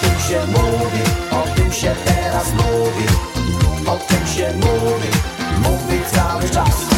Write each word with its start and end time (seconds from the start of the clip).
tym 0.00 0.20
się 0.28 0.46
mówi, 0.46 1.02
o 1.30 1.56
tym 1.56 1.72
się 1.72 1.94
teraz 2.04 2.52
mówi, 2.52 3.06
o 3.86 3.96
tym 3.96 4.26
się 4.26 4.52
mówi, 4.54 5.08
mówi 5.62 6.00
cały 6.12 6.50
czas. 6.50 6.90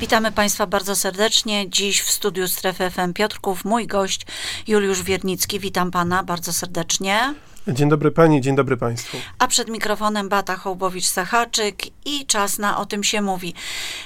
Witamy 0.00 0.32
Państwa 0.32 0.66
bardzo 0.66 0.96
serdecznie. 0.96 1.70
Dziś 1.70 2.02
w 2.02 2.10
studiu 2.10 2.48
Strefy 2.48 2.90
FM 2.90 3.12
Piotrków 3.12 3.64
mój 3.64 3.86
gość 3.86 4.26
Juliusz 4.66 5.02
Wiernicki. 5.02 5.60
Witam 5.60 5.90
Pana 5.90 6.22
bardzo 6.22 6.52
serdecznie. 6.52 7.34
Dzień 7.68 7.88
dobry 7.88 8.10
Pani, 8.10 8.40
dzień 8.40 8.56
dobry 8.56 8.76
Państwu. 8.76 9.16
A 9.38 9.46
przed 9.46 9.68
mikrofonem 9.68 10.28
Bata 10.28 10.56
Hołbowicz-Sachaczyk 10.56 11.90
i 12.04 12.26
czas 12.26 12.58
na 12.58 12.78
O 12.78 12.86
tym 12.86 13.04
się 13.04 13.22
mówi. 13.22 13.54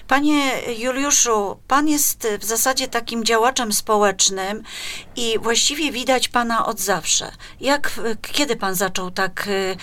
Panie 0.08 0.50
Juliuszu, 0.78 1.56
Pan 1.68 1.88
jest 1.88 2.28
w 2.40 2.44
zasadzie 2.44 2.88
takim 2.88 3.24
działaczem 3.24 3.72
społecznym 3.72 4.62
i 5.16 5.38
właściwie 5.38 5.92
widać 5.92 6.28
Pana 6.28 6.66
od 6.66 6.80
zawsze. 6.80 7.32
Jak, 7.60 8.00
kiedy 8.32 8.56
Pan 8.56 8.74
zaczął 8.74 9.10
tak 9.10 9.48
y, 9.48 9.76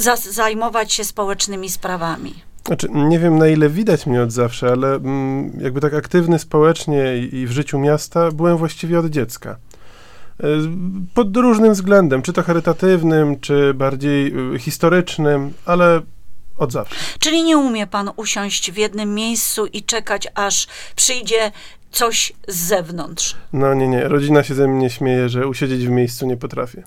za, 0.00 0.16
zajmować 0.16 0.92
się 0.92 1.04
społecznymi 1.04 1.70
sprawami? 1.70 2.47
Znaczy, 2.68 2.88
nie 2.92 3.18
wiem 3.18 3.38
na 3.38 3.48
ile 3.48 3.68
widać 3.68 4.06
mnie 4.06 4.22
od 4.22 4.32
zawsze, 4.32 4.68
ale 4.68 4.94
mm, 4.94 5.52
jakby 5.60 5.80
tak 5.80 5.94
aktywny 5.94 6.38
społecznie 6.38 7.18
i, 7.18 7.36
i 7.36 7.46
w 7.46 7.50
życiu 7.50 7.78
miasta 7.78 8.30
byłem 8.30 8.56
właściwie 8.56 8.98
od 8.98 9.06
dziecka. 9.06 9.56
Y, 10.40 10.44
Pod 11.14 11.36
różnym 11.36 11.72
względem, 11.72 12.22
czy 12.22 12.32
to 12.32 12.42
charytatywnym, 12.42 13.40
czy 13.40 13.74
bardziej 13.74 14.32
y, 14.54 14.58
historycznym, 14.58 15.52
ale 15.66 16.00
od 16.58 16.72
zawsze. 16.72 16.94
Czyli 17.18 17.42
nie 17.42 17.58
umie 17.58 17.86
pan 17.86 18.10
usiąść 18.16 18.72
w 18.72 18.76
jednym 18.76 19.14
miejscu 19.14 19.66
i 19.66 19.82
czekać, 19.82 20.28
aż 20.34 20.66
przyjdzie 20.96 21.52
coś 21.90 22.32
z 22.48 22.56
zewnątrz. 22.56 23.36
No 23.52 23.74
nie, 23.74 23.88
nie, 23.88 24.08
rodzina 24.08 24.42
się 24.42 24.54
ze 24.54 24.68
mnie 24.68 24.90
śmieje, 24.90 25.28
że 25.28 25.46
usiedzieć 25.46 25.86
w 25.86 25.90
miejscu 25.90 26.26
nie 26.26 26.36
potrafię. 26.36 26.82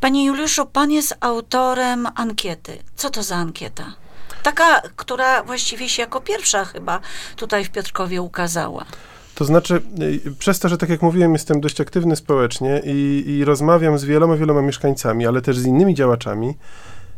Panie 0.00 0.24
Juliuszu, 0.26 0.66
pan 0.66 0.90
jest 0.90 1.16
autorem 1.20 2.08
ankiety. 2.14 2.78
Co 2.96 3.10
to 3.10 3.22
za 3.22 3.36
ankieta? 3.36 4.01
Taka, 4.42 4.82
która 4.96 5.42
właściwie 5.42 5.88
się 5.88 6.02
jako 6.02 6.20
pierwsza 6.20 6.64
chyba 6.64 7.00
tutaj 7.36 7.64
w 7.64 7.70
Piotrkowie 7.70 8.22
ukazała. 8.22 8.84
To 9.34 9.44
znaczy, 9.44 9.82
y, 10.26 10.34
przez 10.38 10.58
to, 10.58 10.68
że 10.68 10.78
tak 10.78 10.88
jak 10.88 11.02
mówiłem, 11.02 11.32
jestem 11.32 11.60
dość 11.60 11.80
aktywny 11.80 12.16
społecznie 12.16 12.82
i, 12.84 13.24
i 13.26 13.44
rozmawiam 13.44 13.98
z 13.98 14.04
wieloma, 14.04 14.36
wieloma 14.36 14.62
mieszkańcami, 14.62 15.26
ale 15.26 15.42
też 15.42 15.58
z 15.58 15.66
innymi 15.66 15.94
działaczami 15.94 16.54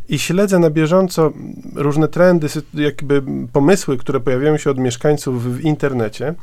i 0.08 0.18
śledzę 0.18 0.58
na 0.58 0.70
bieżąco 0.70 1.32
różne 1.74 2.08
trendy, 2.08 2.48
jakby 2.74 3.22
pomysły, 3.52 3.98
które 3.98 4.20
pojawiają 4.20 4.56
się 4.56 4.70
od 4.70 4.78
mieszkańców 4.78 5.56
w 5.56 5.60
internecie. 5.60 6.34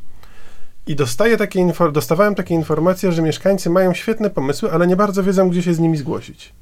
I 0.88 0.96
dostaję 0.96 1.38
takie 1.38 1.74
dostawałem 1.92 2.36
takie 2.36 2.56
informacje, 2.56 3.12
że 3.12 3.22
mieszkańcy 3.22 3.70
mają 3.70 3.94
świetne 3.94 4.30
pomysły, 4.30 4.72
ale 4.72 4.88
nie 4.88 4.96
bardzo 4.96 5.24
wiedzą, 5.24 5.50
gdzie 5.50 5.64
się 5.64 5.74
z 5.74 5.80
nimi 5.80 5.98
zgłosić. 5.98 6.54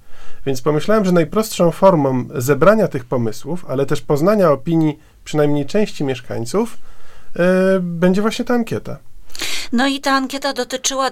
Więc 0.45 0.61
pomyślałem, 0.61 1.05
że 1.05 1.11
najprostszą 1.11 1.71
formą 1.71 2.27
zebrania 2.35 2.87
tych 2.87 3.05
pomysłów, 3.05 3.65
ale 3.67 3.85
też 3.85 4.01
poznania 4.01 4.51
opinii 4.51 4.99
przynajmniej 5.23 5.65
części 5.65 6.03
mieszkańców, 6.03 6.77
yy, 7.35 7.43
będzie 7.81 8.21
właśnie 8.21 8.45
ta 8.45 8.53
ankieta. 8.53 8.97
No 9.71 9.87
i 9.87 9.99
ta 9.99 10.11
ankieta 10.11 10.53
dotyczyła 10.53 11.11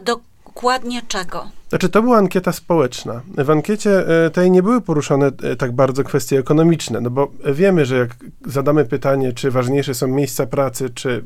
dokładnie 0.57 1.01
czego? 1.07 1.47
Znaczy, 1.69 1.89
to 1.89 2.01
była 2.01 2.17
ankieta 2.17 2.51
społeczna. 2.51 3.21
W 3.37 3.49
ankiecie 3.49 4.07
e, 4.25 4.29
tej 4.29 4.51
nie 4.51 4.63
były 4.63 4.81
poruszone 4.81 5.31
e, 5.43 5.55
tak 5.55 5.71
bardzo 5.71 6.03
kwestie 6.03 6.39
ekonomiczne, 6.39 7.01
no 7.01 7.09
bo 7.09 7.31
wiemy, 7.53 7.85
że 7.85 7.97
jak 7.97 8.15
zadamy 8.45 8.85
pytanie, 8.85 9.33
czy 9.33 9.51
ważniejsze 9.51 9.93
są 9.93 10.07
miejsca 10.07 10.45
pracy, 10.45 10.89
czy 10.89 11.23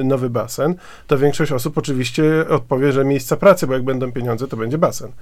e, 0.00 0.04
nowy 0.04 0.30
basen, 0.30 0.74
to 1.06 1.18
większość 1.18 1.52
osób 1.52 1.78
oczywiście 1.78 2.24
odpowie, 2.48 2.92
że 2.92 3.04
miejsca 3.04 3.36
pracy, 3.36 3.66
bo 3.66 3.72
jak 3.72 3.84
będą 3.84 4.12
pieniądze, 4.12 4.48
to 4.48 4.56
będzie 4.56 4.78
basen. 4.78 5.12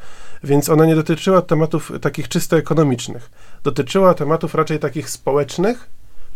Więc 0.45 0.69
ona 0.69 0.87
nie 0.87 0.95
dotyczyła 0.95 1.43
tematów 1.43 1.93
takich 2.01 2.29
czysto 2.29 2.57
ekonomicznych. 2.57 3.31
Dotyczyła 3.65 4.15
tematów 4.15 4.55
raczej 4.55 4.79
takich 4.79 5.11
społecznych, 5.11 5.89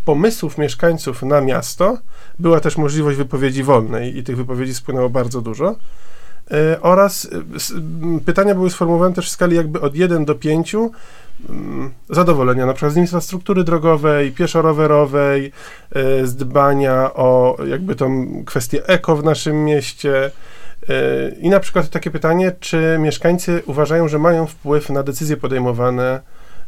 pomysłów 0.04 0.58
mieszkańców 0.58 1.22
na 1.22 1.40
miasto. 1.40 1.98
Była 2.38 2.60
też 2.60 2.76
możliwość 2.76 3.18
wypowiedzi 3.18 3.62
wolnej 3.62 4.18
i 4.18 4.24
tych 4.24 4.36
wypowiedzi 4.36 4.74
spłynęło 4.74 5.10
bardzo 5.10 5.40
dużo. 5.40 5.76
E, 6.52 6.82
oraz 6.82 7.28
e, 7.32 8.20
pytania 8.26 8.54
były 8.54 8.70
sformułowane 8.70 9.14
też 9.14 9.26
w 9.26 9.30
skali 9.30 9.56
jakby 9.56 9.80
od 9.80 9.96
1 9.96 10.24
do 10.24 10.34
5 10.34 10.74
mm, 10.74 11.90
zadowolenia, 12.08 12.66
na 12.66 12.72
przykład 12.72 12.92
z 12.92 12.96
infrastruktury 12.96 13.64
drogowej, 13.64 14.32
pieszo-rowerowej, 14.32 15.52
e, 15.94 16.26
z 16.26 16.36
dbania 16.36 17.14
o 17.14 17.56
jakby 17.66 17.96
tą 17.96 18.26
kwestię 18.46 18.86
eko 18.86 19.16
w 19.16 19.24
naszym 19.24 19.64
mieście. 19.64 20.30
I 21.40 21.48
na 21.50 21.60
przykład 21.60 21.88
takie 21.88 22.10
pytanie, 22.10 22.52
czy 22.60 22.96
mieszkańcy 23.00 23.62
uważają, 23.66 24.08
że 24.08 24.18
mają 24.18 24.46
wpływ 24.46 24.90
na 24.90 25.02
decyzje 25.02 25.36
podejmowane 25.36 26.20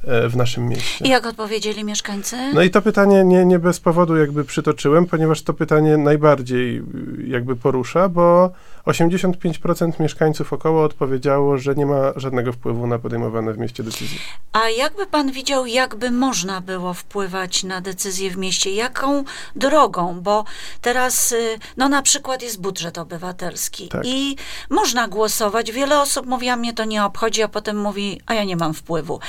w 0.04 0.36
naszym 0.36 0.68
mieście? 0.68 1.04
I 1.04 1.08
jak 1.08 1.26
odpowiedzieli 1.26 1.84
mieszkańcy? 1.84 2.36
No 2.54 2.62
i 2.62 2.70
to 2.70 2.82
pytanie 2.82 3.24
nie, 3.24 3.44
nie 3.44 3.58
bez 3.58 3.80
powodu 3.80 4.16
jakby 4.16 4.44
przytoczyłem, 4.44 5.06
ponieważ 5.06 5.42
to 5.42 5.54
pytanie 5.54 5.96
najbardziej 5.96 6.82
jakby 7.26 7.56
porusza, 7.56 8.08
bo 8.08 8.52
85% 8.86 10.00
mieszkańców 10.00 10.52
około 10.52 10.84
odpowiedziało, 10.84 11.58
że 11.58 11.74
nie 11.74 11.86
ma 11.86 12.12
żadnego 12.16 12.52
wpływu 12.52 12.86
na 12.86 12.98
podejmowane 12.98 13.52
w 13.52 13.58
mieście 13.58 13.82
decyzje. 13.82 14.18
A 14.52 14.68
jakby 14.68 15.06
pan 15.06 15.32
widział, 15.32 15.66
jakby 15.66 16.10
można 16.10 16.60
było 16.60 16.94
wpływać 16.94 17.64
na 17.64 17.80
decyzje 17.80 18.30
w 18.30 18.36
mieście? 18.36 18.70
Jaką 18.74 19.24
drogą? 19.56 20.20
Bo 20.20 20.44
teraz, 20.80 21.32
y, 21.32 21.58
no 21.76 21.88
na 21.88 22.02
przykład 22.02 22.42
jest 22.42 22.60
budżet 22.60 22.98
obywatelski 22.98 23.88
Tak. 23.88 24.06
i 24.06 24.36
można 24.70 25.08
głosować. 25.08 25.72
Wiele 25.72 26.00
osób 26.00 26.26
mówi, 26.26 26.48
a 26.48 26.56
mnie 26.56 26.72
to 26.72 26.84
nie 26.84 27.04
obchodzi, 27.04 27.42
a 27.42 27.48
potem 27.48 27.80
mówi, 27.80 28.20
a 28.26 28.34
ja 28.34 28.44
nie 28.44 28.56
mam 28.56 28.74
wpływu. 28.74 29.20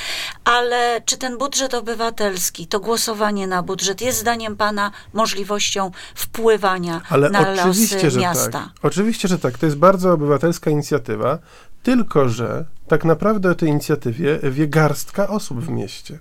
Ale 0.45 1.01
czy 1.05 1.17
ten 1.17 1.37
budżet 1.37 1.73
obywatelski, 1.73 2.67
to 2.67 2.79
głosowanie 2.79 3.47
na 3.47 3.63
budżet 3.63 4.01
jest 4.01 4.19
zdaniem 4.19 4.55
pana 4.57 4.91
możliwością 5.13 5.91
wpływania 6.15 7.01
Ale 7.09 7.29
na 7.29 7.51
losy 7.65 8.11
że 8.11 8.19
miasta? 8.19 8.49
tak. 8.51 8.69
Oczywiście, 8.81 9.27
że 9.27 9.39
tak. 9.43 9.57
To 9.57 9.65
jest 9.65 9.77
bardzo 9.77 10.13
obywatelska 10.13 10.71
inicjatywa, 10.71 11.39
tylko 11.83 12.29
że 12.29 12.65
tak 12.87 13.05
naprawdę 13.05 13.49
o 13.49 13.55
tej 13.55 13.69
inicjatywie 13.69 14.39
wie 14.43 14.67
garstka 14.67 15.27
osób 15.27 15.59
w 15.59 15.69
mieście. 15.69 16.19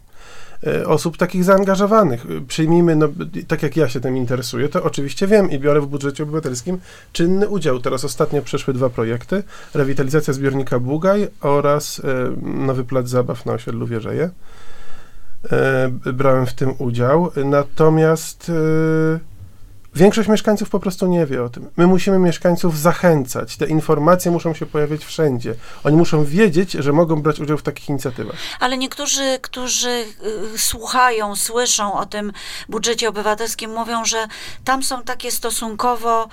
E, 0.67 0.87
Osób 0.87 1.17
takich 1.17 1.45
zaangażowanych. 1.45 2.27
Przyjmijmy, 2.49 2.97
no, 2.97 3.09
tak 3.49 3.63
jak 3.63 3.77
ja 3.77 3.89
się 3.89 4.01
tym 4.01 4.17
interesuję, 4.17 4.69
to 4.69 4.83
oczywiście 4.83 5.27
wiem 5.27 5.51
i 5.51 5.59
biorę 5.59 5.81
w 5.81 5.87
budżecie 5.87 6.23
obywatelskim 6.23 6.79
czynny 7.13 7.49
udział. 7.49 7.81
Teraz 7.81 8.05
ostatnio 8.05 8.43
przeszły 8.43 8.75
dwa 8.75 8.91
projekty. 8.91 9.43
Rewitalizacja 9.75 10.33
zbiornika 10.33 10.79
Bugaj 10.79 11.29
oraz 11.41 12.01
e, 12.05 12.05
nowy 12.43 12.85
plac 12.85 13.09
zabaw 13.09 13.47
na 13.47 13.53
osiedlu 13.53 13.87
Wierzeje. 13.87 14.31
E, 15.53 15.89
brałem 16.13 16.47
w 16.47 16.55
tym 16.55 16.75
udział. 16.79 17.31
Natomiast 17.45 18.51
e, 18.51 19.32
Większość 19.95 20.29
mieszkańców 20.29 20.71
po 20.71 20.81
prostu 20.81 21.07
nie 21.07 21.27
wie 21.27 21.45
o 21.45 21.49
tym. 21.49 21.71
My 21.77 21.87
musimy 21.87 22.19
mieszkańców 22.19 22.79
zachęcać. 22.79 23.57
Te 23.57 23.67
informacje 23.67 24.31
muszą 24.31 24.55
się 24.55 24.67
pojawiać 24.67 25.05
wszędzie. 25.05 25.55
Oni 25.85 25.97
muszą 25.97 26.25
wiedzieć, 26.25 26.73
że 26.73 26.93
mogą 26.93 27.23
brać 27.23 27.41
udział 27.41 27.59
w 27.59 27.63
takich 27.63 27.89
inicjatywach. 27.89 28.37
Ale 28.61 28.79
niektórzy, 28.79 29.39
którzy 29.43 30.05
y, 30.55 30.59
słuchają, 30.59 31.37
słyszą 31.37 31.95
o 31.95 32.07
tym 32.07 32.33
budżecie 32.69 33.09
obywatelskim, 33.09 33.71
mówią, 33.71 34.05
że 34.05 34.29
tam 34.65 34.83
są 34.83 35.03
takie 35.03 35.31
stosunkowo 35.31 36.29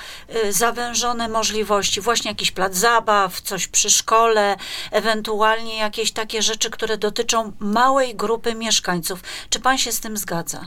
y, 0.45 0.53
zawężone 0.53 1.27
możliwości. 1.27 2.01
Właśnie 2.01 2.31
jakiś 2.31 2.51
plac 2.51 2.75
zabaw, 2.75 3.41
coś 3.41 3.67
przy 3.67 3.89
szkole, 3.89 4.55
ewentualnie 4.91 5.77
jakieś 5.77 6.11
takie 6.11 6.41
rzeczy, 6.41 6.69
które 6.69 6.97
dotyczą 6.97 7.51
małej 7.59 8.15
grupy 8.15 8.55
mieszkańców. 8.55 9.19
Czy 9.49 9.59
pan 9.59 9.77
się 9.77 9.91
z 9.91 9.99
tym 9.99 10.17
zgadza? 10.17 10.65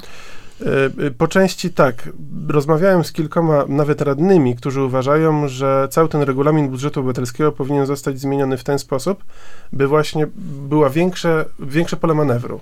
E, 0.61 1.07
e, 1.07 1.11
Po 1.11 1.29
części 1.29 1.71
tak. 1.71 2.09
Rozmawiałem 2.49 3.05
z 3.05 3.13
kilkoma 3.13 3.65
nawet 3.69 4.01
radnymi, 4.01 4.57
którzy 4.57 4.83
uważają, 4.83 5.49
że 5.49 5.89
cały 5.91 6.09
ten 6.09 6.23
regulamin 6.23 6.69
budżetu 6.69 7.01
obywatelskiego 7.01 7.53
powinien 7.53 7.87
zostać 7.87 8.21
zmieniony 8.21 8.57
w 8.57 8.65
ten 8.65 8.79
sposób, 8.79 9.25
by 9.73 9.87
właśnie 9.87 10.27
była 10.69 10.91
większe, 10.91 11.45
większe 11.59 11.97
pole 11.97 12.15
manewru. 12.15 12.61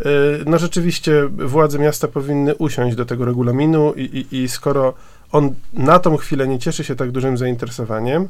E, 0.00 0.04
No 0.46 0.58
rzeczywiście 0.58 1.28
władze 1.28 1.78
miasta 1.78 2.08
powinny 2.08 2.54
usiąść 2.54 2.96
do 2.96 3.04
tego 3.04 3.24
regulaminu 3.24 3.92
i, 3.92 4.02
i, 4.02 4.42
i 4.42 4.48
skoro 4.48 4.94
on 5.32 5.54
na 5.72 5.98
tą 5.98 6.16
chwilę 6.16 6.48
nie 6.48 6.58
cieszy 6.58 6.84
się 6.84 6.96
tak 6.96 7.10
dużym 7.10 7.38
zainteresowaniem, 7.38 8.28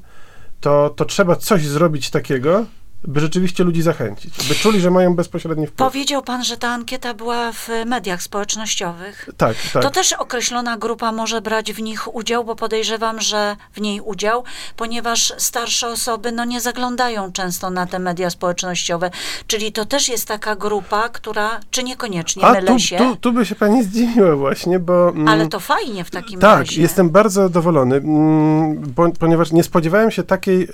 to, 0.61 0.95
to 0.97 1.05
trzeba 1.05 1.37
coś 1.37 1.67
zrobić 1.67 2.11
takiego, 2.11 2.65
by 3.05 3.21
rzeczywiście 3.21 3.65
ludzi 3.65 3.83
zachęcić, 3.83 4.49
by 4.49 4.55
czuli, 4.55 4.81
że 4.81 4.91
mają 4.91 5.15
bezpośredni 5.15 5.67
wpływ. 5.67 5.93
Powiedział 5.93 6.23
pan, 6.23 6.45
że 6.45 6.57
ta 6.57 6.69
ankieta 6.69 7.15
była 7.15 7.53
w 7.53 7.69
mediach 7.87 8.23
społecznościowych. 8.23 9.29
Tak, 9.37 9.57
tak. 9.73 9.83
To 9.83 9.91
też 9.91 10.13
określona 10.13 10.77
grupa 10.77 11.13
może 11.13 11.41
brać 11.41 11.73
w 11.73 11.83
nich 11.83 12.15
udział, 12.15 12.45
bo 12.45 12.57
podejrzewam, 12.57 13.21
że 13.21 13.57
w 13.73 13.81
niej 13.81 14.01
udział, 14.01 14.45
ponieważ 14.77 15.33
starsze 15.39 15.89
osoby 15.89 16.33
no, 16.33 16.45
nie 16.45 16.61
zaglądają 16.61 17.33
często 17.33 17.71
na 17.71 17.87
te 17.87 17.99
media 17.99 18.31
społecznościowe. 18.31 19.11
Czyli 19.47 19.73
to 19.73 19.85
też 19.85 20.09
jest 20.09 20.29
taka 20.29 20.57
grupa, 20.57 21.09
która, 21.09 21.61
czy 21.71 21.83
niekoniecznie, 21.83 22.45
A 22.45 22.53
mylę 22.53 22.73
tu, 22.73 22.79
się, 22.79 22.99
tu, 22.99 23.17
tu 23.17 23.33
by 23.33 23.47
się 23.47 23.55
pani 23.55 23.85
zdziwiła 23.85 24.37
właśnie, 24.37 24.79
bo... 24.79 25.09
mm, 25.09 25.29
ale 25.29 25.49
to 25.49 25.61
fajnie 25.61 26.05
w 26.05 26.11
takim 26.11 26.41
Tak, 26.41 26.59
razie. 26.59 26.83
jestem 26.83 27.11
bardzo 27.11 27.43
zadowolony, 27.43 27.97
mm, 27.97 28.95
po, 28.95 29.11
ponieważ 29.19 29.53
nie 29.53 29.63
spodziewałem 29.63 30.11
się 30.11 30.23
takiej, 30.23 30.63
e, 30.63 30.69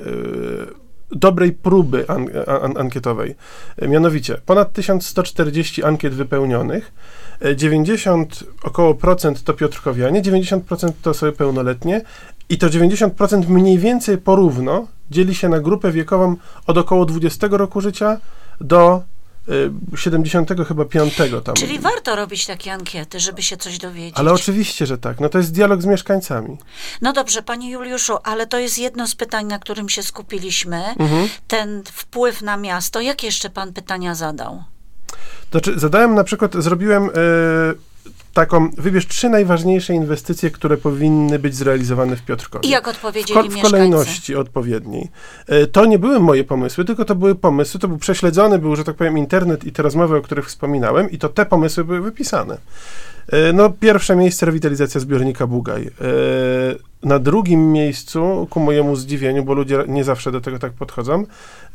dobrej 1.10 1.52
próby 1.52 2.08
an, 2.08 2.28
an, 2.62 2.76
ankietowej. 2.76 3.34
E, 3.76 3.88
Mianowicie, 3.88 4.40
ponad 4.46 4.72
1140 4.72 5.84
ankiet 5.84 6.14
wypełnionych, 6.14 6.92
e, 7.40 7.56
90 7.56 8.44
około 8.62 8.94
procent 8.94 9.42
to 9.44 9.54
Piotrkowianie, 9.54 10.22
90% 10.22 10.92
to 11.02 11.10
osoby 11.10 11.32
pełnoletnie 11.32 12.00
i 12.48 12.58
to 12.58 12.66
90% 12.66 13.48
mniej 13.48 13.78
więcej 13.78 14.18
porówno 14.18 14.86
dzieli 15.10 15.34
się 15.34 15.48
na 15.48 15.60
grupę 15.60 15.92
wiekową 15.92 16.36
od 16.66 16.78
około 16.78 17.04
20 17.04 17.46
roku 17.50 17.80
życia 17.80 18.20
do 18.60 19.02
70 19.96 20.50
chyba 20.68 20.84
5 20.84 21.16
tam. 21.44 21.54
Czyli 21.54 21.78
warto 21.78 22.16
robić 22.16 22.46
takie 22.46 22.72
ankiety, 22.72 23.20
żeby 23.20 23.42
się 23.42 23.56
coś 23.56 23.78
dowiedzieć. 23.78 24.18
Ale 24.18 24.32
oczywiście, 24.32 24.86
że 24.86 24.98
tak. 24.98 25.20
No 25.20 25.28
to 25.28 25.38
jest 25.38 25.52
dialog 25.52 25.82
z 25.82 25.86
mieszkańcami. 25.86 26.58
No 27.02 27.12
dobrze, 27.12 27.42
panie 27.42 27.70
Juliuszu, 27.70 28.16
ale 28.24 28.46
to 28.46 28.58
jest 28.58 28.78
jedno 28.78 29.06
z 29.06 29.14
pytań, 29.14 29.46
na 29.46 29.58
którym 29.58 29.88
się 29.88 30.02
skupiliśmy. 30.02 30.84
Mhm. 30.98 31.28
Ten 31.48 31.82
wpływ 31.84 32.42
na 32.42 32.56
miasto. 32.56 33.00
Jakie 33.00 33.26
jeszcze 33.26 33.50
pan 33.50 33.72
pytania 33.72 34.14
zadał? 34.14 34.64
Znaczy, 35.50 35.78
zadałem 35.78 36.14
na 36.14 36.24
przykład, 36.24 36.54
zrobiłem 36.54 37.04
e, 37.04 37.10
taką, 38.34 38.70
wybierz 38.78 39.06
trzy 39.06 39.28
najważniejsze 39.28 39.94
inwestycje, 39.94 40.50
które 40.50 40.76
powinny 40.76 41.38
być 41.38 41.54
zrealizowane 41.54 42.16
w 42.16 42.22
Piotrkowie. 42.22 42.68
I 42.68 42.72
jak 42.72 42.84
w, 42.84 42.88
odpowiedzieli 42.88 43.48
ko- 43.48 43.56
w 43.58 43.62
kolejności 43.62 44.36
odpowiedniej. 44.36 45.08
E, 45.46 45.66
To 45.66 45.86
nie 45.86 45.98
były 45.98 46.20
moje 46.20 46.44
pomysły, 46.44 46.84
tylko 46.84 47.04
to 47.04 47.14
były 47.14 47.34
pomysły, 47.34 47.80
to 47.80 47.88
był 47.88 47.98
prześledzony, 47.98 48.58
był, 48.58 48.76
że 48.76 48.84
tak 48.84 48.96
powiem, 48.96 49.18
internet 49.18 49.64
i 49.64 49.72
te 49.72 49.82
rozmowy, 49.82 50.16
o 50.16 50.20
których 50.22 50.46
wspominałem, 50.46 51.10
i 51.10 51.18
to 51.18 51.28
te 51.28 51.46
pomysły 51.46 51.84
były 51.84 52.00
wypisane. 52.00 52.58
E, 53.32 53.52
No, 53.52 53.70
pierwsze 53.70 54.16
miejsce 54.16 54.46
rewitalizacja 54.46 55.00
zbiornika 55.00 55.46
Bugaj. 55.46 55.90
Na 57.02 57.18
drugim 57.18 57.72
miejscu, 57.72 58.46
ku 58.50 58.60
mojemu 58.60 58.96
zdziwieniu, 58.96 59.44
bo 59.44 59.54
ludzie 59.54 59.84
nie 59.88 60.04
zawsze 60.04 60.32
do 60.32 60.40
tego 60.40 60.58
tak 60.58 60.72
podchodzą, 60.72 61.24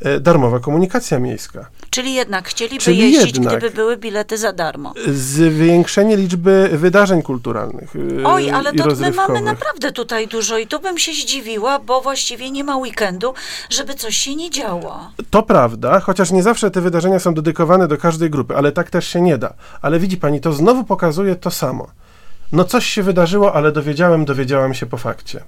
e, 0.00 0.20
darmowa 0.20 0.58
komunikacja 0.60 1.18
miejska. 1.18 1.66
Czyli 1.90 2.14
jednak 2.14 2.48
chcieliby 2.48 2.80
Czyli 2.84 2.98
jeździć, 3.12 3.36
jednak. 3.36 3.58
gdyby 3.58 3.74
były 3.76 3.96
bilety 3.96 4.38
za 4.38 4.52
darmo. 4.52 4.92
Zwiększenie 5.08 6.16
liczby 6.16 6.68
wydarzeń 6.72 7.22
kulturalnych. 7.22 7.92
e, 8.20 8.24
Oj, 8.24 8.50
ale 8.50 8.72
to 8.72 8.86
my 9.00 9.10
mamy 9.10 9.40
naprawdę 9.40 9.92
tutaj 9.92 10.28
dużo 10.28 10.58
i 10.58 10.66
tu 10.66 10.80
bym 10.80 10.98
się 10.98 11.12
zdziwiła, 11.12 11.78
bo 11.78 12.00
właściwie 12.00 12.50
nie 12.50 12.64
ma 12.64 12.76
weekendu, 12.76 13.34
żeby 13.70 13.94
coś 13.94 14.16
się 14.16 14.36
nie 14.36 14.50
działo. 14.50 15.00
To 15.30 15.42
prawda, 15.42 16.00
chociaż 16.00 16.30
nie 16.30 16.42
zawsze 16.42 16.70
te 16.70 16.80
wydarzenia 16.80 17.18
są 17.18 17.34
dedykowane 17.34 17.88
do 17.88 17.96
każdej 17.96 18.30
grupy, 18.30 18.56
ale 18.56 18.72
tak 18.72 18.90
też 18.90 19.06
się 19.08 19.20
nie 19.20 19.38
da. 19.38 19.54
Ale 19.82 19.98
widzi 19.98 20.16
pani, 20.16 20.40
to 20.40 20.52
znowu 20.52 20.84
pokazuje 20.84 21.36
to 21.36 21.50
samo. 21.50 21.86
No 22.52 22.64
coś 22.64 22.86
się 22.86 23.02
wydarzyło, 23.02 23.54
ale 23.54 23.72
dowiedziałem, 23.72 24.24
dowiedziałam 24.24 24.74
się 24.74 24.86
po 24.86 24.96
fakcie. 24.96 25.44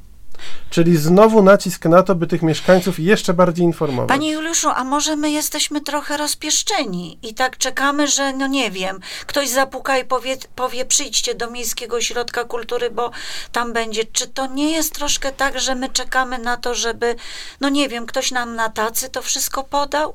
Czyli 0.71 0.97
znowu 0.97 1.43
nacisk 1.43 1.85
na 1.85 2.03
to, 2.03 2.15
by 2.15 2.27
tych 2.27 2.43
mieszkańców 2.43 2.99
jeszcze 2.99 3.35
bardziej 3.35 3.65
informować. 3.65 4.09
Panie 4.09 4.33
Juliuszu, 4.33 4.69
a 4.75 4.85
może 4.85 5.17
my 5.17 5.31
jesteśmy 5.31 5.81
trochę 5.81 6.17
rozpieszczeni 6.17 7.19
i 7.23 7.35
tak 7.35 7.57
czekamy, 7.57 8.09
że 8.09 8.33
no 8.33 8.47
nie 8.47 8.71
wiem, 8.71 9.01
ktoś 9.27 9.49
zapuka 9.49 9.99
i 9.99 10.05
powie, 10.05 10.37
powie 10.57 10.85
przyjdźcie 10.85 11.35
do 11.35 11.51
Miejskiego 11.51 11.97
Ośrodka 11.97 12.45
Kultury, 12.45 12.91
bo 12.91 13.11
tam 13.53 13.73
będzie. 13.73 14.03
Czy 14.13 14.27
to 14.27 14.47
nie 14.47 14.73
jest 14.73 14.95
troszkę 14.95 15.33
tak, 15.33 15.61
że 15.61 15.75
my 15.75 15.89
czekamy 15.89 16.39
na 16.39 16.57
to, 16.57 16.75
żeby, 16.75 17.15
no 17.61 17.69
nie 17.69 17.89
wiem, 17.89 18.07
ktoś 18.07 18.33
nam 18.33 18.55
na 18.57 18.69
tacy 18.69 19.09
to 19.09 19.23
wszystko 19.23 19.65
podał? 19.65 20.15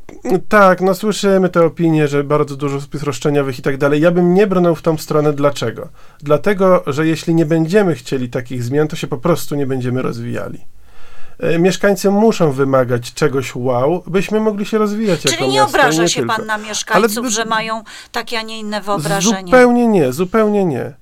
Tak, 0.50 0.82
no 0.82 0.96
słyszymy 0.96 1.50
te 1.50 1.66
opinie, 1.66 2.08
że 2.08 2.24
bardzo 2.24 2.56
dużo 2.56 2.82
spis 2.82 3.04
roszczeniowych 3.04 3.60
i 3.60 3.62
tak 3.62 3.78
dalej. 3.78 4.02
Ja 4.02 4.12
bym 4.12 4.34
nie 4.34 4.48
brnął 4.48 4.76
w 4.76 4.82
tą 4.82 4.98
stronę. 4.98 5.34
Dlaczego? 5.34 5.90
Dlatego, 6.20 6.84
że 6.88 7.08
jeśli 7.08 7.36
nie 7.36 7.46
będziemy 7.46 7.96
chcieli 7.96 8.30
takich 8.30 8.64
zmian, 8.64 8.88
to 8.88 8.96
się 8.96 9.08
po 9.08 9.18
prostu 9.18 9.56
nie 9.56 9.66
będziemy 9.66 10.02
rozwijali. 10.10 10.66
E, 11.40 11.60
Mieszkańcy 11.60 12.12
muszą 12.12 12.52
wymagać 12.52 13.14
czegoś 13.14 13.56
wow, 13.56 14.04
byśmy 14.08 14.40
mogli 14.40 14.66
się 14.66 14.78
rozwijać 14.78 15.26
jako 15.26 15.38
Czyli 15.38 15.50
nie 15.50 15.56
miasto, 15.60 15.78
i 15.78 15.80
obraża 15.82 16.02
nie 16.02 16.10
się 16.10 16.20
tylko. 16.20 16.36
pan 16.36 16.46
na 16.46 16.58
mieszkańców, 16.58 17.18
Ale- 17.18 17.32
że 17.32 17.46
mają 17.46 17.84
takie, 18.12 18.40
a 18.40 18.42
nie 18.42 18.60
inne 18.60 18.82
wyobrażenie? 18.82 19.46
Zupełnie 19.52 19.88
nie, 19.88 20.14
zupełnie 20.14 20.66
nie. 20.66 20.94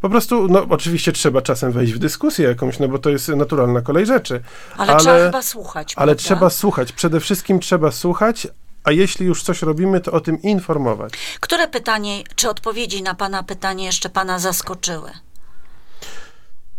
Po 0.00 0.10
prostu, 0.10 0.48
no 0.48 0.66
oczywiście 0.70 1.12
trzeba 1.12 1.42
czasem 1.42 1.72
wejść 1.72 1.92
w 1.92 1.98
dyskusję 1.98 2.48
jakąś, 2.48 2.78
no 2.78 2.88
bo 2.88 2.98
to 2.98 3.10
jest 3.10 3.28
naturalna 3.28 3.80
kolej 3.80 4.06
rzeczy. 4.06 4.40
Ale, 4.76 4.96
trzeba 4.96 5.18
chyba 5.18 5.42
słuchać, 5.42 5.92
Ale 5.96 6.06
prawda? 6.14 6.22
trzeba 6.22 6.50
słuchać, 6.50 6.92
przede 6.92 7.20
wszystkim 7.20 7.60
trzeba 7.60 7.90
słuchać, 7.90 8.48
a 8.84 8.92
jeśli 8.92 9.26
już 9.26 9.42
coś 9.42 9.62
robimy, 9.62 10.00
to 10.00 10.12
o 10.12 10.20
tym 10.20 10.42
informować. 10.42 11.12
Które 11.40 11.68
pytanie, 11.68 12.22
czy 12.36 12.50
odpowiedzi 12.50 13.02
na 13.02 13.14
pana 13.14 13.42
pytanie 13.42 13.84
jeszcze 13.84 14.08
pana 14.08 14.38
zaskoczyły? 14.38 15.10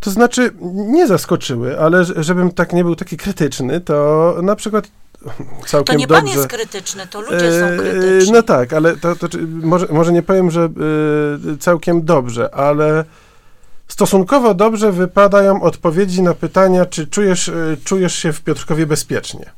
To 0.08 0.12
znaczy, 0.12 0.52
nie 0.72 1.08
zaskoczyły, 1.08 1.80
ale 1.80 2.06
żebym 2.06 2.52
tak 2.52 2.74
nie 2.74 2.84
był 2.84 2.96
taki 2.96 3.18
krytyczny, 3.18 3.82
to 3.82 4.36
na 4.44 4.56
przykład 4.56 4.88
To 5.24 5.32
całkiem 5.66 5.98
nie 5.98 6.08
dobrze... 6.08 6.22
pan 6.22 6.32
jest 6.32 6.48
krytyczny, 6.48 7.08
to 7.08 7.22
ludzie 7.22 7.60
są 7.60 7.66
Eee, 7.66 7.80
krytyczni. 7.80 8.32
No 8.32 8.42
tak, 8.42 8.74
ale 8.74 8.98
to, 8.98 9.16
to 9.16 9.28
może, 9.62 9.88
może 9.92 10.12
nie 10.12 10.22
powiem, 10.22 10.52
że 10.52 10.70
e, 11.54 11.58
całkiem 11.58 12.06
dobrze, 12.06 12.56
ale 12.56 13.06
stosunkowo 13.88 14.54
dobrze 14.54 14.92
wypadają 14.92 15.62
odpowiedzi 15.62 16.22
na 16.22 16.34
pytania, 16.34 16.86
czy 16.86 17.08
czujesz, 17.08 17.50
e, 17.50 17.54
czujesz 17.84 18.16
się 18.16 18.34
w 18.34 18.42
Piotrkowie 18.42 18.86
bezpiecznie. 18.86 19.52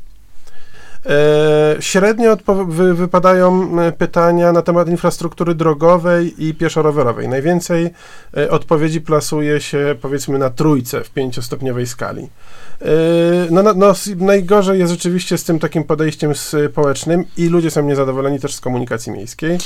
E, 1.06 1.76
średnio 1.80 2.38
wy, 2.68 2.94
wypadają 2.94 3.80
e, 3.82 3.92
pytania 3.92 4.52
na 4.52 4.62
temat 4.62 4.90
infrastruktury 4.90 5.56
drogowej 5.56 6.46
i 6.48 6.54
pieszo-rowerowej. 6.54 7.28
Najwięcej 7.28 7.90
e, 8.38 8.52
odpowiedzi 8.52 9.02
plasuje 9.02 9.62
się 9.62 9.96
powiedzmy 10.02 10.40
na 10.40 10.50
trójce 10.50 11.04
w 11.04 11.10
pięciostopniowej 11.10 11.88
skali. 11.88 12.30
No, 13.52 13.64
no, 13.64 13.74
no, 13.74 13.94
najgorzej 14.16 14.80
jest 14.80 14.92
rzeczywiście 14.92 15.38
z 15.38 15.44
tym 15.44 15.60
takim 15.60 15.84
podejściem 15.84 16.34
społecznym 16.36 17.26
i 17.38 17.48
ludzie 17.50 17.72
są 17.72 17.84
niezadowoleni 17.84 18.40
też 18.40 18.56
z 18.56 18.62
komunikacji 18.62 19.12
miejskiej. 19.12 19.58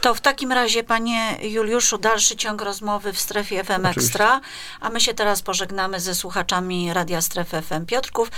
To 0.00 0.14
w 0.14 0.20
takim 0.20 0.52
razie, 0.52 0.84
panie 0.84 1.36
Juliuszu, 1.42 1.98
dalszy 1.98 2.36
ciąg 2.36 2.62
rozmowy 2.62 3.12
w 3.12 3.20
strefie 3.20 3.64
FM 3.64 3.72
Oczywiście. 3.72 4.00
Ekstra, 4.00 4.40
a 4.80 4.90
my 4.90 5.00
się 5.00 5.14
teraz 5.14 5.42
pożegnamy 5.42 6.00
ze 6.00 6.14
słuchaczami 6.14 6.92
Radia 6.92 7.20
Strefy 7.20 7.62
FM 7.62 7.86
Piotrków 7.86 8.30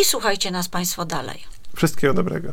i 0.00 0.04
słuchajcie 0.04 0.50
nas 0.50 0.68
państwo 0.68 1.04
dalej. 1.04 1.54
Wszystkiego 1.74 2.14
dobrego. 2.14 2.52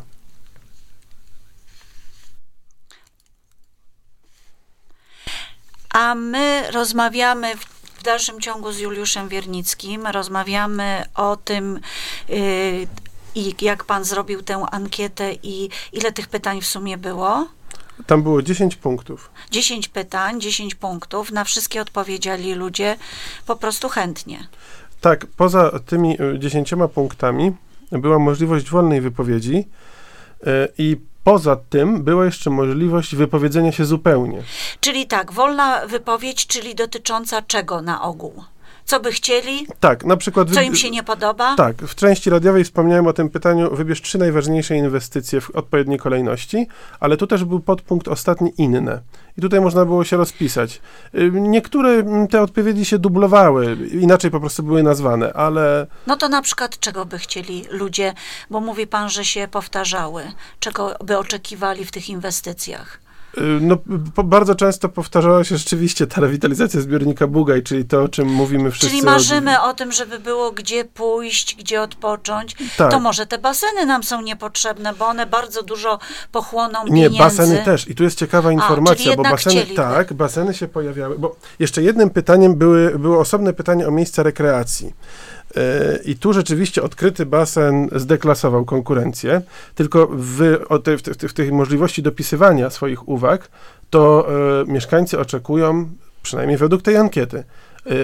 A 5.94 6.16
my 6.16 6.72
rozmawiamy 6.72 7.56
w, 7.58 8.04
dalszym 8.04 8.42
ciągu 8.42 8.72
z 8.72 8.80
Juliuszem 8.80 9.30
Wiernickim, 9.30 10.08
rozmawiamy 10.08 11.04
o 11.16 11.38
tym, 11.38 11.80
yy, 12.30 12.88
i 13.36 13.56
jak 13.62 13.84
pan 13.84 14.04
zrobił 14.04 14.42
tę 14.42 14.66
ankietę 14.72 15.34
i 15.44 15.70
ile 15.94 16.12
tych 16.12 16.28
pytań 16.28 16.62
w 16.62 16.66
sumie 16.66 16.98
było? 16.98 17.48
Tam 18.08 18.24
było 18.24 18.42
10 18.42 18.76
punktów. 18.76 19.32
10 19.52 19.88
pytań, 19.88 20.42
10 20.42 20.76
punktów, 20.76 21.32
na 21.32 21.44
wszystkie 21.44 21.82
odpowiedzieli 21.82 22.54
ludzie 22.54 22.98
po 23.46 23.56
prostu 23.56 23.90
chętnie. 23.90 24.48
Tak, 25.02 25.26
poza 25.26 25.80
tymi 25.86 26.22
y, 26.22 26.40
10 26.40 26.74
punktami 26.94 27.52
była 27.92 28.20
możliwość 28.20 28.70
wolnej 28.70 29.02
wypowiedzi 29.02 29.56
y, 29.56 30.48
i 30.78 30.98
poza 31.24 31.56
tym 31.56 32.04
była 32.04 32.26
jeszcze 32.26 32.50
możliwość 32.50 33.16
wypowiedzenia 33.16 33.72
się 33.72 33.86
zupełnie. 33.86 34.44
Czyli 34.80 35.08
tak, 35.08 35.32
wolna 35.32 35.88
wypowiedź, 35.88 36.48
czyli 36.48 36.76
dotycząca 36.76 37.42
czego 37.42 37.82
na 37.82 38.02
ogół? 38.02 38.44
Co 38.92 39.00
by 39.00 39.12
chcieli? 39.12 39.68
Tak, 39.80 40.06
na 40.06 40.18
przykład... 40.18 40.52
Co 40.52 40.62
im 40.62 40.76
się 40.76 40.90
nie 40.90 41.04
podoba? 41.04 41.56
Tak, 41.56 41.78
w 41.78 41.96
części 41.96 42.30
radiowej 42.30 42.64
wspomniałem 42.64 43.08
o 43.08 43.14
tym 43.14 43.30
pytaniu, 43.30 43.76
wybierz 43.76 44.02
trzy 44.02 44.18
najważniejsze 44.18 44.76
inwestycje 44.76 45.42
w 45.42 45.50
odpowiedniej 45.56 46.00
kolejności, 46.00 46.68
ale 47.00 47.18
tu 47.18 47.28
też 47.28 47.44
był 47.44 47.60
podpunkt 47.60 48.08
ostatni 48.08 48.54
inne. 48.58 49.02
I 49.38 49.42
tutaj 49.42 49.62
można 49.62 49.86
było 49.86 50.04
się 50.04 50.18
rozpisać. 50.18 50.82
Niektóre 51.32 52.04
te 52.30 52.42
odpowiedzi 52.42 52.86
się 52.86 53.00
dublowały, 53.00 53.78
inaczej 53.92 54.32
po 54.32 54.40
prostu 54.40 54.64
były 54.64 54.84
nazwane, 54.84 55.34
ale 55.34 55.88
No 56.08 56.18
to 56.18 56.30
na 56.30 56.42
przykład 56.42 56.80
czego 56.80 57.06
by 57.06 57.18
chcieli 57.18 57.66
ludzie, 57.70 58.14
bo 58.50 58.60
mówi 58.60 58.88
pan, 58.88 59.10
że 59.10 59.26
się 59.26 59.48
powtarzały, 59.52 60.24
czego 60.60 60.96
by 61.04 61.18
oczekiwali 61.18 61.86
w 61.86 61.92
tych 61.92 62.10
inwestycjach? 62.10 63.11
Y, 63.38 63.42
no, 63.62 63.78
bardzo 64.24 64.56
często 64.56 64.90
powtarzała 64.90 65.44
się 65.44 65.58
rzeczywiście 65.58 66.08
ta 66.08 66.22
rewitalizacja 66.22 66.82
zbiornika 66.82 67.28
Bugaj, 67.28 67.64
czyli 67.64 67.86
to, 67.86 68.04
o 68.04 68.08
czym 68.10 68.28
mówimy 68.28 68.72
wszyscy. 68.72 68.90
Czyli 68.90 69.02
marzymy 69.02 69.62
o 69.62 69.74
tym, 69.74 69.92
żeby 69.92 70.20
było 70.20 70.52
gdzie 70.52 70.86
pójść, 70.86 71.56
gdzie 71.56 71.82
odpocząć. 71.82 72.56
Tak. 72.78 72.92
To 72.92 73.00
może 73.00 73.26
te 73.26 73.38
baseny 73.38 73.86
nam 73.86 74.04
są 74.04 74.22
niepotrzebne, 74.22 74.94
bo 74.94 75.06
one 75.06 75.26
bardzo 75.26 75.64
dużo 75.64 76.00
pochłoną 76.32 76.84
Nie, 76.84 76.92
pieniędzy. 76.92 77.18
baseny 77.18 77.62
też. 77.66 77.88
I 77.88 77.96
tu 77.96 78.04
jest 78.04 78.18
ciekawa 78.18 78.52
informacja, 78.52 79.06
bo 79.06 79.12
jednak 79.12 79.32
baseny, 79.32 79.56
chcieliby. 79.56 79.76
tak, 79.76 80.14
baseny 80.14 80.54
się 80.54 80.68
pojawiały. 80.68 81.20
Bo 81.20 81.36
jeszcze 81.60 81.84
jednym 81.84 82.10
pytaniem 82.10 82.56
były, 82.56 83.00
było 83.00 83.20
osobne 83.20 83.54
pytanie 83.54 83.88
o 83.88 83.92
miejsca 83.92 84.24
rekreacji. 84.24 84.94
E, 85.56 86.00
I 86.06 86.16
tu 86.16 86.34
rzeczywiście 86.34 86.84
odkryty 86.84 87.26
basen 87.26 87.90
zdeklasował 87.96 88.66
konkurencję, 88.66 89.42
tylko 89.76 90.08
w, 90.12 90.58
te, 90.84 90.98
w, 90.98 91.02
w 91.02 91.34
tej 91.34 91.52
możliwości 91.52 92.04
dopisywania 92.04 92.70
swoich 92.70 93.10
uwag, 93.10 93.50
to 93.90 94.28
e, 94.62 94.72
mieszkańcy 94.72 95.20
oczekują, 95.20 95.90
przynajmniej 96.24 96.58
według 96.58 96.82
tej 96.82 96.98
ankiety, 96.98 97.44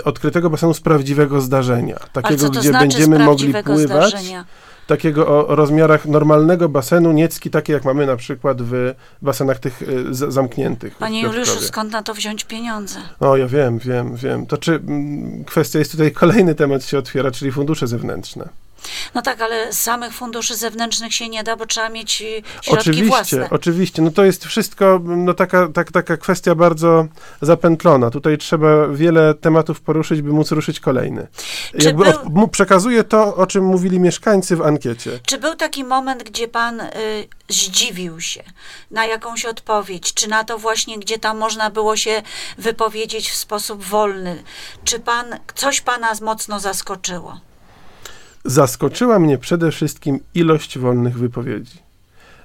odkrytego 0.04 0.50
basenu 0.50 0.74
z 0.74 0.82
prawdziwego 0.82 1.42
zdarzenia. 1.42 2.00
Takiego, 2.14 2.50
gdzie 2.50 2.62
znaczy 2.62 2.80
będziemy 2.80 3.20
mogli 3.20 3.54
pływać. 3.54 4.10
zdarzenia? 4.10 4.46
Takiego 4.88 5.48
o, 5.48 5.56
rozmiarach 5.56 6.06
normalnego 6.06 6.70
basenu, 6.70 7.12
niecki, 7.12 7.50
takie 7.50 7.74
jak 7.74 7.86
mamy 7.86 8.06
na 8.06 8.16
przykład 8.16 8.62
w 8.62 8.94
basenach 9.22 9.60
tych 9.60 9.82
y, 9.82 10.14
z, 10.14 10.34
zamkniętych. 10.34 10.96
Panie 10.96 11.22
Juliuszu, 11.22 11.62
skąd 11.62 11.92
na 11.92 12.04
to 12.04 12.14
wziąć 12.14 12.44
pieniądze? 12.44 13.00
O, 13.20 13.38
ja 13.38 13.48
wiem, 13.48 13.80
wiem, 13.80 14.16
wiem. 14.16 14.46
To 14.46 14.58
czy 14.58 14.74
mm, 14.74 15.46
kwestia 15.46 15.80
jest 15.80 15.92
tutaj, 15.92 16.12
kolejny 16.24 16.56
temat 16.56 16.86
się 16.86 16.98
otwiera, 16.98 17.32
czyli 17.32 17.52
fundusze 17.52 17.88
zewnętrzne. 17.88 18.50
No 19.14 19.22
tak, 19.22 19.42
ale 19.42 19.74
samych 19.74 20.14
funduszy 20.14 20.56
zewnętrznych 20.56 21.14
się 21.14 21.30
nie 21.30 21.44
da, 21.44 21.56
bo 21.56 21.66
trzeba 21.66 21.90
mieć 21.90 22.22
y, 22.22 22.26
środki 22.62 22.90
Oczywiście, 22.90 23.08
własne. 23.08 23.50
oczywiście. 23.50 24.02
No 24.02 24.12
to 24.12 24.24
jest 24.26 24.46
wszystko 24.46 25.00
no 25.04 25.34
taka, 25.34 25.68
tak, 25.68 25.92
taka 25.92 26.18
kwestia 26.18 26.56
bardzo 26.56 27.08
zapętlona. 27.42 28.10
Tutaj 28.10 28.38
trzeba 28.38 28.88
wiele 28.88 29.34
tematów 29.34 29.82
poruszyć, 29.82 30.22
by 30.22 30.30
móc 30.30 30.52
ruszyć 30.52 30.80
kolejny. 30.80 31.28
Czy 31.80 31.86
Jakby 31.88 32.04
był- 32.04 32.44
od, 32.44 32.52
przekazuję 32.52 33.04
to, 33.04 33.36
o 33.36 33.48
czym 33.48 33.66
mówili 33.66 34.00
mieszkańcy 34.00 34.56
w 34.56 34.62
ankiecie. 34.62 35.20
Czy 35.26 35.38
był 35.38 35.56
taki 35.56 35.84
moment, 35.84 36.24
gdzie 36.24 36.48
pan 36.48 36.82
y, 36.82 36.88
zdziwił 37.50 38.22
się 38.22 38.44
na 38.92 39.06
jakąś 39.06 39.46
odpowiedź? 39.46 40.14
Czy 40.14 40.30
na 40.30 40.44
to 40.44 40.58
właśnie, 40.58 41.00
gdzie 41.00 41.20
tam 41.20 41.38
można 41.38 41.70
było 41.70 41.96
się 41.98 42.22
wypowiedzieć 42.58 43.30
w 43.30 43.36
sposób 43.36 43.84
wolny? 43.84 44.44
Czy 44.84 45.00
pan, 45.00 45.26
coś 45.56 45.82
pana 45.82 46.12
mocno 46.22 46.60
zaskoczyło? 46.60 47.40
Zaskoczyła 48.46 49.20
mnie 49.20 49.38
przede 49.38 49.72
wszystkim 49.72 50.20
ilość 50.36 50.78
wolnych 50.78 51.18
wypowiedzi. 51.18 51.78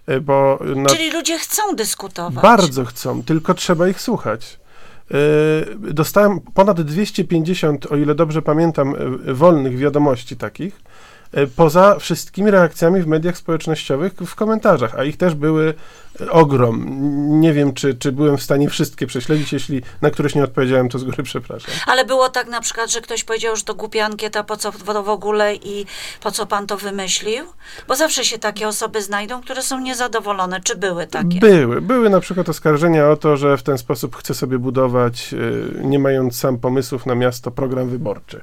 E, 0.06 0.20
Bo 0.20 0.58
na, 0.76 0.88
Czyli 0.88 1.10
ludzie 1.10 1.38
chcą 1.38 1.62
dyskutować. 1.76 2.42
Bardzo 2.42 2.84
chcą, 2.84 3.22
tylko 3.22 3.54
trzeba 3.54 3.88
ich 3.88 4.00
słuchać. 4.00 4.60
Yy, 5.10 5.92
Dostałem 5.92 6.40
ponad 6.40 6.80
250, 6.80 7.86
o 7.86 7.96
ile 7.96 8.14
dobrze 8.14 8.42
pamiętam, 8.42 8.94
yy, 9.26 9.34
wolnych 9.34 9.78
wiadomości 9.78 10.36
takich, 10.36 10.80
poza 11.56 11.98
wszystkimi 11.98 12.50
reakcjami 12.50 13.02
w 13.02 13.06
mediach 13.06 13.36
społecznościowych, 13.36 14.12
w 14.26 14.34
komentarzach, 14.34 14.94
a 14.98 15.04
ich 15.04 15.16
też 15.16 15.34
były 15.34 15.74
yy, 16.20 16.30
ogrom. 16.30 16.86
Nie 17.40 17.52
wiem, 17.52 17.72
czy, 17.74 17.94
czy 17.94 18.12
byłem 18.12 18.36
w 18.36 18.42
stanie 18.42 18.68
wszystkie 18.70 19.06
prześledzić, 19.06 19.52
jeśli 19.52 19.82
na 20.02 20.10
któreś 20.10 20.34
nie 20.34 20.44
odpowiedziałem, 20.44 20.88
to 20.88 20.98
z 20.98 21.04
góry 21.04 21.22
przepraszam. 21.22 21.74
Ale 21.86 22.04
było 22.04 22.28
tak 22.28 22.48
na 22.48 22.60
przykład, 22.60 22.90
że 22.90 23.00
ktoś 23.00 23.24
powiedział, 23.24 23.56
że 23.56 23.62
to 23.62 23.74
głupia 23.74 24.04
ankieta, 24.04 24.44
po 24.44 24.56
co 24.56 24.72
w- 24.72 25.08
ogóle 25.08 25.54
i 25.54 25.86
po 26.22 26.30
co 26.30 26.46
pan 26.46 26.66
to 26.66 26.76
wymyślił? 26.76 27.44
Bo 27.88 27.94
zawsze 27.96 28.24
się 28.24 28.38
takie 28.38 28.68
osoby 28.68 29.02
znajdą, 29.02 29.40
które 29.42 29.62
są 29.62 29.80
niezadowolone. 29.80 30.60
Czy 30.60 30.76
były 30.76 31.06
takie? 31.06 31.38
Były. 31.40 31.80
Były 31.80 32.10
na 32.10 32.20
przykład 32.20 32.48
oskarżenia 32.48 33.10
o 33.10 33.16
to, 33.16 33.36
że 33.36 33.56
w 33.56 33.62
ten 33.62 33.78
sposób 33.78 34.16
chce 34.16 34.34
sobie 34.34 34.58
budować, 34.58 35.32
yy, 35.32 35.72
nie 35.84 35.98
mając 35.98 36.38
sam 36.38 36.58
pomysłów 36.58 37.06
na 37.06 37.14
miasto, 37.14 37.50
program 37.50 37.88
wyborczy. 37.88 38.40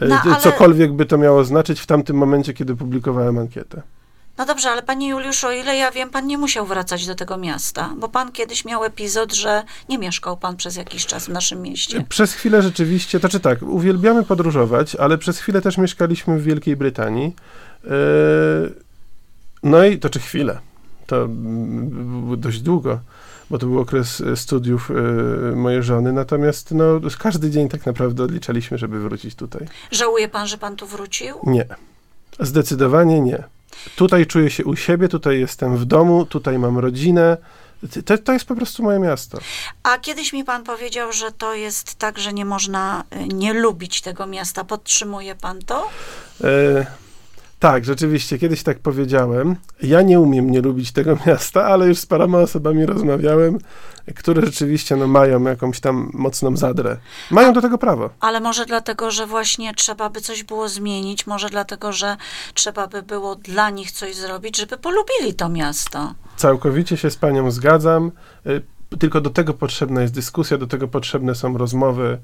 No, 0.00 0.20
ale- 0.24 0.36
Cokolwiek 0.40 0.92
by 0.92 1.06
to 1.06 1.18
miało 1.18 1.44
znaczyć 1.44 1.80
w 1.80 1.86
tamtym 1.86 2.16
momencie, 2.16 2.54
kiedy 2.54 2.76
publikowałem 2.76 3.38
ankietę. 3.38 3.82
No 4.38 4.46
dobrze, 4.46 4.70
ale 4.70 4.82
panie 4.82 5.08
Juliuszu, 5.08 5.46
o 5.46 5.52
ile 5.52 5.76
ja 5.76 5.90
wiem, 5.90 6.10
pan 6.10 6.26
nie 6.26 6.38
musiał 6.38 6.66
wracać 6.66 7.06
do 7.06 7.14
tego 7.14 7.36
miasta, 7.36 7.90
bo 7.98 8.08
pan 8.08 8.32
kiedyś 8.32 8.64
miał 8.64 8.84
epizod, 8.84 9.32
że 9.34 9.62
nie 9.88 9.98
mieszkał 9.98 10.36
pan 10.36 10.56
przez 10.56 10.76
jakiś 10.76 11.06
czas 11.06 11.24
w 11.26 11.28
naszym 11.28 11.62
mieście. 11.62 12.04
Przez 12.08 12.32
chwilę 12.32 12.62
rzeczywiście, 12.62 13.20
to 13.20 13.28
czy 13.28 13.40
tak, 13.40 13.62
uwielbiamy 13.62 14.22
podróżować, 14.24 14.94
ale 14.96 15.18
przez 15.18 15.38
chwilę 15.38 15.60
też 15.62 15.78
mieszkaliśmy 15.78 16.38
w 16.38 16.42
Wielkiej 16.42 16.76
Brytanii. 16.76 17.36
Yy, 17.84 17.90
No 19.62 19.84
i 19.84 19.98
to 19.98 20.10
czy 20.10 20.20
chwilę, 20.20 20.58
to 21.06 21.16
mm, 21.24 22.40
dość 22.40 22.60
długo, 22.60 22.98
bo 23.52 23.58
to 23.58 23.66
był 23.66 23.80
okres 23.80 24.20
e, 24.20 24.36
studiów 24.36 24.90
e, 24.90 25.56
mojej 25.56 25.82
żony, 25.82 26.12
natomiast 26.12 26.70
no, 26.70 26.84
każdy 27.18 27.50
dzień 27.50 27.68
tak 27.68 27.86
naprawdę 27.86 28.22
odliczaliśmy, 28.22 28.78
żeby 28.78 29.00
wrócić 29.00 29.34
tutaj. 29.34 29.66
Żałuje 29.90 30.28
pan, 30.28 30.46
że 30.46 30.58
pan 30.58 30.76
tu 30.76 30.86
wrócił? 30.86 31.36
Nie, 31.46 31.66
zdecydowanie 32.40 33.20
nie. 33.20 33.44
Tutaj 33.96 34.26
czuję 34.26 34.50
się 34.50 34.64
u 34.64 34.76
siebie, 34.76 35.08
tutaj 35.08 35.40
jestem 35.40 35.76
w 35.76 35.84
domu, 35.84 36.26
tutaj 36.26 36.58
mam 36.58 36.78
rodzinę. 36.78 37.36
To, 38.04 38.18
to 38.18 38.32
jest 38.32 38.44
po 38.44 38.54
prostu 38.54 38.82
moje 38.82 38.98
miasto. 38.98 39.38
A 39.82 39.98
kiedyś 39.98 40.32
mi 40.32 40.44
pan 40.44 40.64
powiedział, 40.64 41.12
że 41.12 41.32
to 41.32 41.54
jest 41.54 41.94
tak, 41.94 42.18
że 42.18 42.32
nie 42.32 42.44
można 42.44 43.04
y, 43.16 43.34
nie 43.34 43.52
lubić 43.52 44.00
tego 44.00 44.26
miasta. 44.26 44.64
Podtrzymuje 44.64 45.34
pan 45.34 45.58
to? 45.58 45.88
E, 46.44 46.86
tak, 47.62 47.84
rzeczywiście, 47.84 48.38
kiedyś 48.38 48.62
tak 48.62 48.78
powiedziałem. 48.78 49.56
Ja 49.82 50.02
nie 50.02 50.20
umiem 50.20 50.50
nie 50.50 50.60
lubić 50.60 50.92
tego 50.92 51.16
miasta, 51.26 51.64
ale 51.64 51.86
już 51.86 51.98
z 51.98 52.06
paroma 52.06 52.38
osobami 52.38 52.86
rozmawiałem, 52.86 53.58
które 54.16 54.46
rzeczywiście 54.46 54.96
no, 54.96 55.06
mają 55.06 55.42
jakąś 55.42 55.80
tam 55.80 56.10
mocną 56.14 56.56
zadrę. 56.56 56.96
Mają 57.30 57.52
do 57.52 57.62
tego 57.62 57.78
prawo. 57.78 58.10
Ale 58.20 58.40
może 58.40 58.66
dlatego, 58.66 59.10
że 59.10 59.26
właśnie 59.26 59.74
trzeba 59.74 60.10
by 60.10 60.20
coś 60.20 60.42
było 60.42 60.68
zmienić, 60.68 61.26
może 61.26 61.48
dlatego, 61.48 61.92
że 61.92 62.16
trzeba 62.54 62.86
by 62.86 63.02
było 63.02 63.36
dla 63.36 63.70
nich 63.70 63.92
coś 63.92 64.14
zrobić, 64.14 64.56
żeby 64.56 64.76
polubili 64.76 65.34
to 65.34 65.48
miasto. 65.48 66.14
Całkowicie 66.36 66.96
się 66.96 67.10
z 67.10 67.16
panią 67.16 67.50
zgadzam. 67.50 68.12
Tylko 69.00 69.20
do 69.20 69.30
tego 69.30 69.54
potrzebna 69.54 70.02
jest 70.02 70.14
dyskusja, 70.14 70.58
do 70.58 70.66
tego 70.66 70.88
potrzebne 70.88 71.34
są 71.34 71.58
rozmowy, 71.58 72.18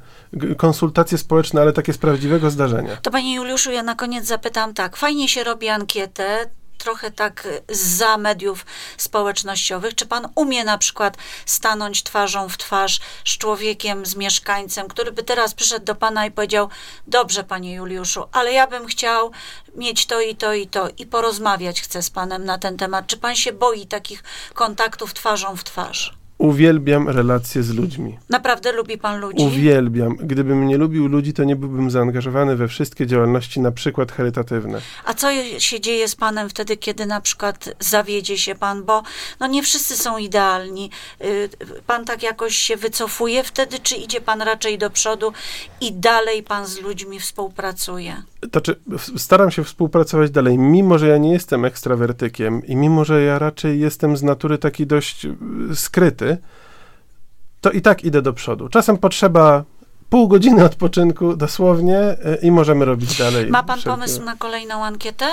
konsultacje 0.56 1.18
społeczne, 1.18 1.60
ale 1.60 1.72
takie 1.72 1.92
z 1.92 1.98
prawdziwego 1.98 2.50
zdarzenia. 2.50 2.96
To 2.96 3.10
panie 3.10 3.34
Juliuszu, 3.34 3.70
ja 3.70 3.82
na 3.82 3.94
koniec 3.94 4.26
zapytam 4.26 4.75
tak, 4.75 4.96
fajnie 4.96 5.28
się 5.28 5.44
robi 5.44 5.68
ankietę, 5.68 6.50
trochę 6.78 7.10
tak 7.10 7.48
za 7.68 8.16
mediów 8.18 8.66
społecznościowych. 8.96 9.94
Czy 9.94 10.06
pan 10.06 10.28
umie 10.34 10.64
na 10.64 10.78
przykład 10.78 11.16
stanąć 11.46 12.02
twarzą 12.02 12.48
w 12.48 12.58
twarz 12.58 13.00
z 13.25 13.38
człowiekiem, 13.38 14.06
z 14.06 14.16
mieszkańcem, 14.16 14.88
który 14.88 15.12
by 15.12 15.22
teraz 15.22 15.54
przyszedł 15.54 15.84
do 15.84 15.94
pana 15.94 16.26
i 16.26 16.30
powiedział: 16.30 16.68
Dobrze, 17.06 17.44
panie 17.44 17.75
Juliuszu, 17.75 18.25
ale 18.32 18.52
ja 18.52 18.66
bym 18.66 18.87
chciał 18.87 19.30
mieć 19.75 20.06
to 20.06 20.20
i 20.20 20.37
to 20.37 20.54
i 20.54 20.66
to 20.66 20.88
i 20.98 21.06
porozmawiać 21.06 21.80
chcę 21.80 22.02
z 22.02 22.10
panem 22.10 22.44
na 22.44 22.58
ten 22.58 22.76
temat. 22.76 23.06
Czy 23.06 23.16
pan 23.16 23.34
się 23.34 23.52
boi 23.52 23.87
takich 23.87 24.22
kontaktów 24.54 25.14
twarzą 25.14 25.56
w 25.56 25.64
twarz? 25.64 26.17
Uwielbiam 26.38 27.09
relacje 27.09 27.62
z 27.62 27.75
ludźmi. 27.75 28.18
Naprawdę 28.28 28.73
lubi 28.73 28.99
pan 28.99 29.21
ludzi? 29.21 29.45
Uwielbiam. 29.45 30.16
Gdybym 30.16 30.66
nie 30.66 30.76
lubił 30.78 31.09
ludzi, 31.09 31.33
to 31.33 31.45
nie 31.45 31.57
byłbym 31.57 31.90
zaangażowany 31.90 32.57
we 32.57 32.68
wszystkie 32.68 33.07
działalności, 33.07 33.61
na 33.61 33.73
przykład 33.73 34.12
charytatywne. 34.12 34.80
A 35.04 35.14
co 35.14 35.28
się 35.59 35.80
dzieje 35.80 36.09
z 36.09 36.16
panem 36.16 36.49
wtedy, 36.49 36.76
kiedy 36.76 37.07
na 37.07 37.21
przykład 37.21 37.68
zawiedzie 37.80 38.38
się 38.38 38.54
pan, 38.54 38.85
bo 38.85 39.02
no 39.40 39.47
nie 39.47 39.62
wszyscy 39.62 39.97
są 39.97 40.18
idealni. 40.18 40.90
Y, 41.25 41.49
Pan 41.87 42.04
tak 42.04 42.23
jakoś 42.23 42.57
się 42.57 42.76
wycofuje 42.76 43.45
wtedy, 43.45 43.78
czy 43.83 43.97
idzie 43.97 44.21
pan 44.21 44.42
raczej 44.42 44.78
do 44.78 44.90
przodu 44.90 45.33
i 45.80 45.92
dalej 45.92 46.42
pan 46.42 46.66
z 46.66 46.80
ludźmi 46.80 47.21
współpracuje? 47.21 48.23
To 48.50 48.61
czy 48.61 48.76
w- 48.87 49.21
staram 49.21 49.50
się 49.50 49.64
współpracować 49.64 50.30
dalej, 50.30 50.59
mimo 50.59 50.99
że 50.99 51.09
ja 51.09 51.18
nie 51.18 51.33
jestem 51.33 51.64
ekstrawertykiem 51.64 52.66
i 52.66 52.76
mimo 52.76 53.04
że 53.04 53.23
ja 53.23 53.38
raczej 53.38 53.80
jestem 53.80 54.16
z 54.16 54.23
natury 54.23 54.59
taki 54.59 54.87
dość 54.87 55.25
y, 55.25 55.37
to 57.61 57.70
i 57.70 57.80
tak 57.82 58.04
idę 58.04 58.23
do 58.23 58.32
przodu. 58.32 58.68
Czasem 58.68 58.99
potrzeba 58.99 59.64
pół 60.11 60.28
godziny 60.28 60.64
odpoczynku 60.64 61.37
dosłownie 61.37 61.99
y, 61.99 62.38
i 62.42 62.50
możemy 62.50 62.85
robić 62.85 63.18
dalej. 63.18 63.50
Ma 63.50 63.62
pan 63.62 63.78
wszelkie- 63.78 63.90
pomysł 63.90 64.23
na 64.23 64.37
kolejną 64.37 64.85
ankietę? 64.85 65.26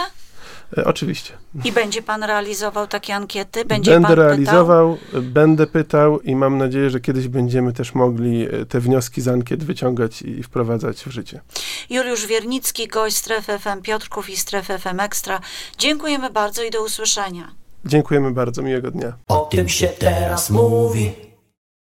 Y, 0.78 0.86
Oczywiście. 0.86 1.34
I 1.64 1.72
będzie 1.72 2.02
pan 2.02 2.24
realizował 2.24 2.88
takie 2.88 3.16
ankiety? 3.16 3.66
Będzie 3.66 3.92
będę 3.92 4.16
realizował, 4.16 4.98
y, 5.14 5.22
będę 5.22 5.68
pytał 5.68 6.20
i 6.22 6.36
mam 6.36 6.58
nadzieję, 6.58 6.90
że 6.90 7.00
kiedyś 7.00 7.28
będziemy 7.28 7.74
też 7.74 7.96
mogli 7.96 8.54
y, 8.54 8.66
te 8.66 8.80
wnioski 8.80 9.22
z 9.22 9.28
ankiet 9.28 9.64
wyciągać 9.64 10.22
i 10.22 10.44
wprowadzać 10.44 10.98
w 11.04 11.12
życie. 11.12 11.42
Pytał? 11.54 11.64
Juliusz 11.90 12.26
Wiernicki, 12.26 12.88
gość 12.88 13.16
Strefy 13.18 13.60
FM 13.60 13.82
Piotrków 13.82 14.30
i 14.30 14.38
Strefy 14.38 14.78
FM 14.78 15.00
Ekstra. 15.00 15.40
Dziękujemy 15.78 16.30
bardzo 16.30 16.64
i 16.64 16.72
do 16.72 16.84
usłyszenia. 16.86 17.52
Dziękujemy 17.86 18.32
bardzo, 18.32 18.62
miłego 18.62 18.92
dnia. 18.92 19.14
O 19.28 19.40
tym 19.40 19.70
się 19.70 19.88
teraz 19.88 20.50
mówi 20.50 21.12